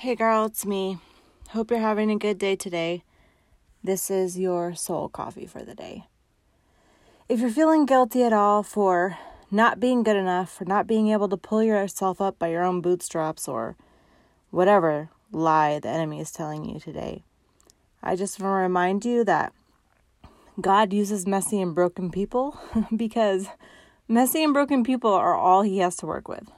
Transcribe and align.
Hey 0.00 0.14
girl, 0.14 0.44
it's 0.44 0.64
me. 0.64 0.98
Hope 1.48 1.72
you're 1.72 1.80
having 1.80 2.08
a 2.08 2.16
good 2.16 2.38
day 2.38 2.54
today. 2.54 3.02
This 3.82 4.12
is 4.12 4.38
your 4.38 4.76
soul 4.76 5.08
coffee 5.08 5.44
for 5.44 5.64
the 5.64 5.74
day. 5.74 6.06
If 7.28 7.40
you're 7.40 7.50
feeling 7.50 7.84
guilty 7.84 8.22
at 8.22 8.32
all 8.32 8.62
for 8.62 9.18
not 9.50 9.80
being 9.80 10.04
good 10.04 10.14
enough, 10.14 10.52
for 10.52 10.64
not 10.64 10.86
being 10.86 11.08
able 11.08 11.28
to 11.30 11.36
pull 11.36 11.64
yourself 11.64 12.20
up 12.20 12.38
by 12.38 12.46
your 12.46 12.62
own 12.62 12.80
bootstraps, 12.80 13.48
or 13.48 13.74
whatever 14.52 15.08
lie 15.32 15.80
the 15.80 15.88
enemy 15.88 16.20
is 16.20 16.30
telling 16.30 16.64
you 16.64 16.78
today, 16.78 17.24
I 18.00 18.14
just 18.14 18.38
want 18.38 18.52
to 18.52 18.62
remind 18.62 19.04
you 19.04 19.24
that 19.24 19.52
God 20.60 20.92
uses 20.92 21.26
messy 21.26 21.60
and 21.60 21.74
broken 21.74 22.12
people 22.12 22.56
because 22.96 23.48
messy 24.06 24.44
and 24.44 24.54
broken 24.54 24.84
people 24.84 25.12
are 25.12 25.34
all 25.34 25.62
He 25.62 25.78
has 25.78 25.96
to 25.96 26.06
work 26.06 26.28
with. 26.28 26.52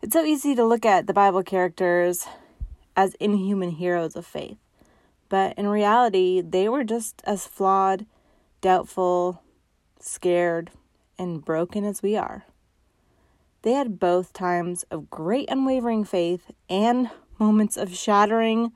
It's 0.00 0.12
so 0.12 0.24
easy 0.24 0.54
to 0.54 0.64
look 0.64 0.86
at 0.86 1.08
the 1.08 1.12
Bible 1.12 1.42
characters 1.42 2.24
as 2.96 3.14
inhuman 3.14 3.70
heroes 3.70 4.14
of 4.14 4.24
faith, 4.24 4.58
but 5.28 5.58
in 5.58 5.66
reality, 5.66 6.40
they 6.40 6.68
were 6.68 6.84
just 6.84 7.20
as 7.24 7.48
flawed, 7.48 8.06
doubtful, 8.60 9.42
scared, 9.98 10.70
and 11.18 11.44
broken 11.44 11.84
as 11.84 12.00
we 12.00 12.16
are. 12.16 12.46
They 13.62 13.72
had 13.72 13.98
both 13.98 14.32
times 14.32 14.84
of 14.84 15.10
great 15.10 15.50
unwavering 15.50 16.04
faith 16.04 16.52
and 16.70 17.10
moments 17.40 17.76
of 17.76 17.92
shattering 17.92 18.70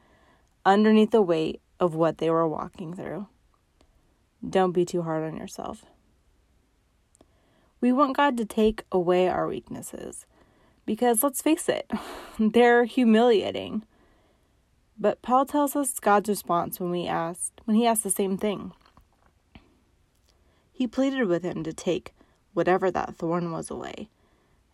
underneath 0.66 1.12
the 1.12 1.22
weight 1.22 1.60
of 1.78 1.94
what 1.94 2.18
they 2.18 2.30
were 2.30 2.48
walking 2.48 2.94
through. 2.94 3.28
Don't 4.46 4.72
be 4.72 4.84
too 4.84 5.02
hard 5.02 5.22
on 5.22 5.36
yourself. 5.36 5.84
We 7.80 7.92
want 7.92 8.16
God 8.16 8.36
to 8.38 8.44
take 8.44 8.82
away 8.90 9.28
our 9.28 9.46
weaknesses 9.46 10.26
because 10.86 11.22
let's 11.22 11.42
face 11.42 11.68
it, 11.68 11.90
they're 12.38 12.84
humiliating. 12.84 13.84
But 14.98 15.22
Paul 15.22 15.46
tells 15.46 15.74
us 15.74 15.98
God's 15.98 16.28
response 16.28 16.78
when 16.78 16.90
we 16.90 17.06
asked 17.06 17.60
when 17.64 17.76
he 17.76 17.86
asked 17.86 18.04
the 18.04 18.10
same 18.10 18.36
thing. 18.36 18.72
He 20.72 20.86
pleaded 20.86 21.26
with 21.26 21.42
him 21.42 21.62
to 21.64 21.72
take 21.72 22.14
whatever 22.54 22.90
that 22.90 23.16
thorn 23.16 23.52
was 23.52 23.70
away. 23.70 24.08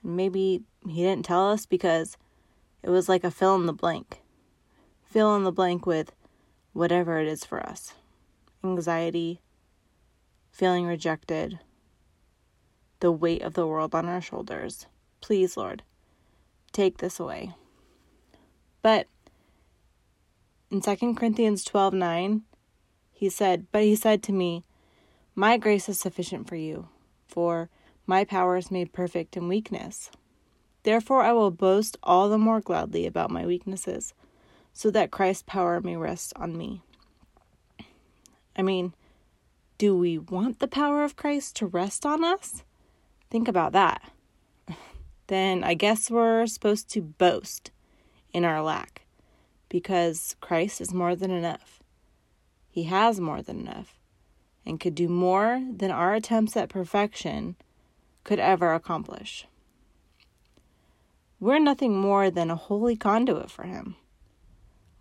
And 0.02 0.16
maybe 0.16 0.62
he 0.86 1.02
didn't 1.02 1.24
tell 1.24 1.50
us 1.50 1.66
because 1.66 2.16
it 2.82 2.90
was 2.90 3.08
like 3.08 3.24
a 3.24 3.30
fill 3.30 3.54
in 3.56 3.66
the 3.66 3.72
blank. 3.72 4.20
Fill 5.04 5.34
in 5.36 5.44
the 5.44 5.52
blank 5.52 5.86
with 5.86 6.12
whatever 6.72 7.18
it 7.18 7.28
is 7.28 7.44
for 7.44 7.60
us. 7.60 7.94
Anxiety, 8.62 9.40
feeling 10.50 10.86
rejected, 10.86 11.58
the 13.00 13.12
weight 13.12 13.42
of 13.42 13.54
the 13.54 13.66
world 13.66 13.94
on 13.94 14.06
our 14.06 14.20
shoulders. 14.20 14.86
Please, 15.20 15.56
Lord, 15.56 15.82
take 16.72 16.98
this 16.98 17.18
away. 17.18 17.52
But 18.82 19.06
in 20.70 20.80
2 20.80 21.14
Corinthians 21.14 21.64
12 21.64 21.94
9, 21.94 22.42
he 23.12 23.28
said, 23.28 23.66
But 23.72 23.82
he 23.82 23.96
said 23.96 24.22
to 24.24 24.32
me, 24.32 24.64
My 25.34 25.56
grace 25.56 25.88
is 25.88 25.98
sufficient 25.98 26.48
for 26.48 26.56
you, 26.56 26.88
for 27.26 27.68
my 28.06 28.24
power 28.24 28.56
is 28.56 28.70
made 28.70 28.92
perfect 28.92 29.36
in 29.36 29.48
weakness. 29.48 30.10
Therefore, 30.84 31.22
I 31.22 31.32
will 31.32 31.50
boast 31.50 31.96
all 32.02 32.28
the 32.28 32.38
more 32.38 32.60
gladly 32.60 33.06
about 33.06 33.30
my 33.30 33.44
weaknesses, 33.44 34.14
so 34.72 34.90
that 34.90 35.10
Christ's 35.10 35.42
power 35.46 35.80
may 35.80 35.96
rest 35.96 36.32
on 36.36 36.56
me. 36.56 36.82
I 38.56 38.62
mean, 38.62 38.94
do 39.76 39.96
we 39.96 40.18
want 40.18 40.58
the 40.58 40.68
power 40.68 41.04
of 41.04 41.16
Christ 41.16 41.56
to 41.56 41.66
rest 41.66 42.06
on 42.06 42.24
us? 42.24 42.62
Think 43.30 43.48
about 43.48 43.72
that 43.72 44.02
then 45.28 45.62
I 45.62 45.74
guess 45.74 46.10
we're 46.10 46.46
supposed 46.46 46.90
to 46.90 47.00
boast 47.00 47.70
in 48.32 48.44
our 48.44 48.62
lack 48.62 49.02
because 49.68 50.36
Christ 50.40 50.80
is 50.80 50.92
more 50.92 51.14
than 51.14 51.30
enough. 51.30 51.82
He 52.70 52.84
has 52.84 53.20
more 53.20 53.42
than 53.42 53.60
enough 53.60 53.98
and 54.66 54.80
could 54.80 54.94
do 54.94 55.08
more 55.08 55.62
than 55.70 55.90
our 55.90 56.14
attempts 56.14 56.56
at 56.56 56.68
perfection 56.68 57.56
could 58.24 58.38
ever 58.38 58.74
accomplish. 58.74 59.46
We're 61.40 61.58
nothing 61.58 61.96
more 61.96 62.30
than 62.30 62.50
a 62.50 62.56
holy 62.56 62.96
conduit 62.96 63.50
for 63.50 63.62
Him. 63.62 63.96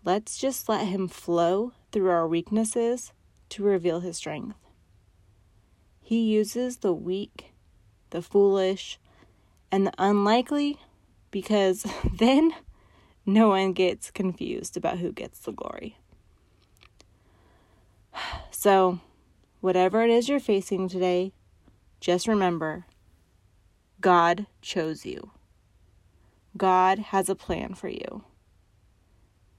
Let's 0.04 0.38
just 0.38 0.68
let 0.68 0.86
Him 0.86 1.08
flow 1.08 1.72
through 1.90 2.10
our 2.10 2.28
weaknesses 2.28 3.12
to 3.50 3.62
reveal 3.62 4.00
His 4.00 4.16
strength. 4.18 4.56
He 6.00 6.20
uses 6.20 6.78
the 6.78 6.94
weak, 6.94 7.52
the 8.10 8.22
foolish, 8.22 8.98
and 9.70 9.86
the 9.86 9.92
unlikely 9.98 10.78
because 11.30 11.86
then 12.18 12.52
no 13.26 13.48
one 13.48 13.72
gets 13.72 14.10
confused 14.10 14.76
about 14.76 14.98
who 14.98 15.12
gets 15.12 15.40
the 15.40 15.52
glory. 15.52 15.98
So, 18.50 18.98
whatever 19.60 20.02
it 20.02 20.10
is 20.10 20.28
you're 20.28 20.40
facing 20.40 20.88
today, 20.88 21.32
just 22.00 22.26
remember 22.26 22.86
God 24.00 24.46
chose 24.60 25.06
you. 25.06 25.30
God 26.56 26.98
has 26.98 27.28
a 27.28 27.36
plan 27.36 27.74
for 27.74 27.88
you. 27.88 28.24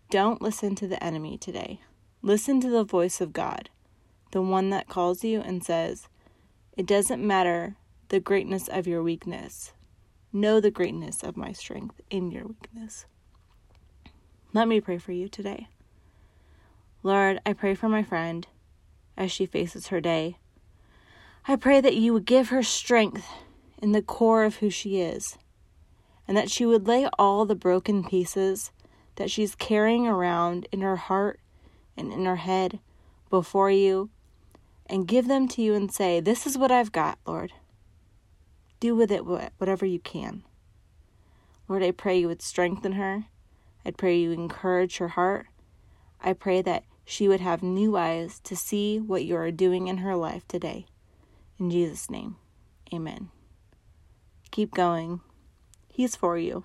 Don't 0.09 0.41
listen 0.41 0.75
to 0.75 0.87
the 0.87 1.01
enemy 1.03 1.37
today. 1.37 1.79
Listen 2.21 2.59
to 2.59 2.69
the 2.69 2.83
voice 2.83 3.21
of 3.21 3.31
God, 3.31 3.69
the 4.31 4.41
one 4.41 4.69
that 4.71 4.89
calls 4.89 5.23
you 5.23 5.39
and 5.39 5.63
says, 5.63 6.09
It 6.75 6.85
doesn't 6.85 7.25
matter 7.25 7.77
the 8.09 8.19
greatness 8.19 8.67
of 8.67 8.87
your 8.87 9.01
weakness. 9.03 9.71
Know 10.31 10.59
the 10.59 10.69
greatness 10.69 11.23
of 11.23 11.35
my 11.35 11.51
strength 11.51 12.01
in 12.12 12.29
your 12.29 12.45
weakness. 12.45 13.06
Let 14.53 14.67
me 14.67 14.79
pray 14.79 15.00
for 15.00 15.12
you 15.12 15.28
today. 15.28 15.67
Lord, 17.01 17.40
I 17.45 17.53
pray 17.53 17.73
for 17.73 17.90
my 17.90 18.03
friend 18.03 18.45
as 19.18 19.31
she 19.31 19.47
faces 19.47 19.88
her 19.88 20.00
day. 20.00 20.38
I 21.47 21.56
pray 21.56 21.81
that 21.81 21.95
you 21.95 22.13
would 22.13 22.25
give 22.25 22.50
her 22.50 22.62
strength 22.62 23.28
in 23.81 23.91
the 23.91 24.03
core 24.03 24.44
of 24.44 24.57
who 24.57 24.69
she 24.69 25.01
is, 25.01 25.38
and 26.28 26.38
that 26.38 26.51
she 26.51 26.66
would 26.66 26.88
lay 26.88 27.07
all 27.18 27.45
the 27.45 27.56
broken 27.56 28.03
pieces 28.03 28.72
that 29.16 29.31
she's 29.31 29.56
carrying 29.56 30.07
around 30.07 30.68
in 30.72 30.81
her 30.81 30.95
heart 30.95 31.39
and 31.97 32.13
in 32.13 32.25
her 32.25 32.35
head 32.35 32.79
before 33.31 33.72
you 33.72 34.09
and 34.85 35.07
give 35.07 35.28
them 35.28 35.47
to 35.47 35.62
you 35.62 35.73
and 35.73 35.91
say, 35.91 36.19
This 36.19 36.45
is 36.45 36.57
what 36.57 36.72
I've 36.72 36.91
got, 36.91 37.18
Lord. 37.25 37.53
Do 38.79 38.95
with 38.95 39.12
it 39.12 39.25
whatever 39.25 39.85
you 39.85 40.00
can. 40.00 40.44
Lord, 41.67 41.84
I 41.84 41.91
pray 41.91 42.19
you 42.19 42.28
would 42.28 42.41
strengthen 42.41 42.94
her. 42.94 43.25
I 43.85 43.91
pray 43.91 44.17
you 44.17 44.31
encourage 44.31 44.97
her 44.97 45.09
heart. 45.09 45.47
I 46.22 46.34
pray 46.34 46.62
that 46.62 46.84
she 47.06 47.28
would 47.28 47.41
have 47.41 47.63
new 47.63 47.97
eyes 47.97 48.39
to 48.44 48.56
see 48.56 49.00
what 49.00 49.25
you 49.25 49.35
are 49.35 49.51
doing 49.51 49.88
in 49.88 49.97
her 49.97 50.16
life 50.16 50.47
today. 50.47 50.85
In 51.57 51.69
Jesus' 51.69 52.09
name, 52.09 52.38
amen. 52.94 53.29
Keep 54.51 54.73
going. 54.73 55.22
He's 55.88 56.16
for 56.16 56.38
you. 56.38 56.63